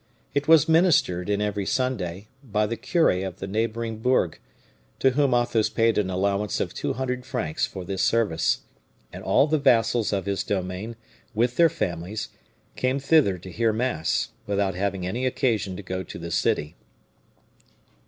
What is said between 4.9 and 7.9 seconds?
to whom Athos paid an allowance of two hundred francs for